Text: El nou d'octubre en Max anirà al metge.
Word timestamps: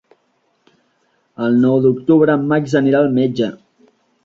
El 1.49 1.59
nou 1.67 1.77
d'octubre 1.85 2.39
en 2.41 2.49
Max 2.55 2.75
anirà 2.83 3.05
al 3.05 3.15
metge. 3.21 3.53